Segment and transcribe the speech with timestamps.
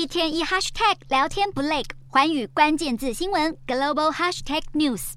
[0.00, 5.12] 一天一 hashtag 聊天不累，环宇关键字新闻 global hashtag news。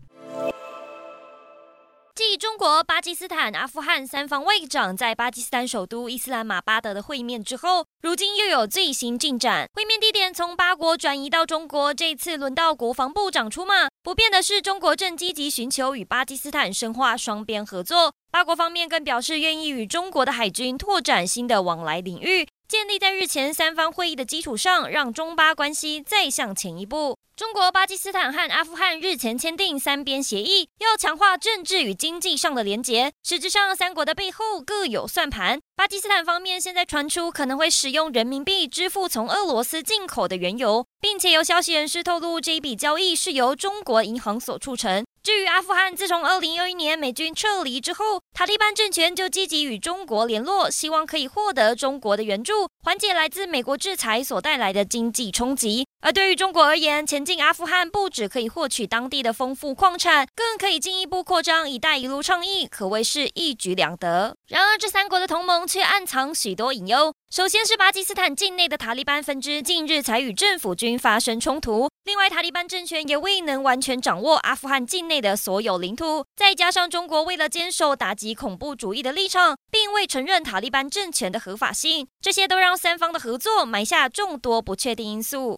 [2.13, 9.69] 继中国、巴基斯坦、阿富汗三方外长在巴基斯坦首都伊斯兰马巴德的会面之后，如今又有最新进展。
[9.73, 13.87] 会面地点从巴国转移到中国，这次轮到国防部长出马。
[14.03, 18.13] 不变的是，中国正积极寻求与巴基斯坦深化双边合作。
[18.29, 22.45] 巴国方面更表示愿意与中国的海军拓展新的往来领域。
[22.73, 27.19] 建立在日前三方会议的基础上，让中巴关系再向前一步。
[27.35, 33.11] 中国、巴基斯坦和阿富汗日前签订三边协议，要强化政治与经济上的连结。
[33.23, 35.59] 实质上，三国的背后各有算盘。
[35.75, 45.05] 巴基斯坦方面现在传出可能会使用人民币支付从俄罗斯进口的原油，并且有消息人士透露，这一笔交易是由中国银行所促成。
[45.23, 55.87] 至于阿富汗，自从二零二一年美军撤离之后，塔利班政权就积极与中国联络，希望可以获得中国的援助，缓解来自美国制裁所带来的经济冲击。
[56.05, 64.35] 而对于中国而言，前进阿富汗不只可以获取当地的丰富矿产，更可以进一步扩张“一带一路”倡议，可谓是一举两得。
[64.49, 67.13] 然而，这三国的同盟却暗藏许多隐忧。
[67.33, 71.89] 首先是巴基斯坦境内的塔利班分支，近日才与政府军发生冲突。
[72.03, 76.25] 另外，塔利班政权也未能完全掌握阿富汗境内的所有领土。
[76.35, 85.51] 再加上中国为了坚守打击恐怖主义的立场，并未承认塔利班政权的合法性，这些都让三方的合作埋下众多不确定因素。